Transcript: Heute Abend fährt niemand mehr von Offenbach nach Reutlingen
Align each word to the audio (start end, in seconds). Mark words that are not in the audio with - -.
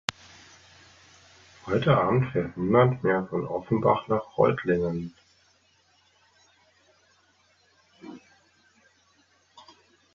Heute 1.67 1.95
Abend 1.95 2.31
fährt 2.31 2.57
niemand 2.57 3.03
mehr 3.03 3.27
von 3.29 3.45
Offenbach 3.45 4.07
nach 4.07 4.35
Reutlingen 4.35 5.13